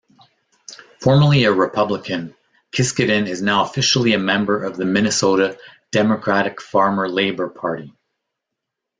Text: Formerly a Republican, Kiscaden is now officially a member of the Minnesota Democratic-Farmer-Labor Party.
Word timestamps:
Formerly 0.99 1.43
a 1.43 1.51
Republican, 1.53 2.35
Kiscaden 2.71 3.27
is 3.27 3.43
now 3.43 3.63
officially 3.65 4.13
a 4.15 4.17
member 4.17 4.63
of 4.63 4.75
the 4.75 4.83
Minnesota 4.85 5.59
Democratic-Farmer-Labor 5.91 7.49
Party. 7.49 7.93